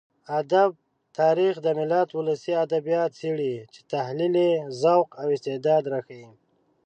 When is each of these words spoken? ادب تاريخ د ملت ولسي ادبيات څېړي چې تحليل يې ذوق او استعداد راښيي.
ادب 0.39 0.71
تاريخ 1.19 1.53
د 1.61 1.67
ملت 1.79 2.09
ولسي 2.13 2.53
ادبيات 2.65 3.09
څېړي 3.19 3.53
چې 3.73 3.79
تحليل 3.93 4.33
يې 4.47 4.53
ذوق 4.81 5.07
او 5.21 5.27
استعداد 5.35 5.83
راښيي. 5.93 6.29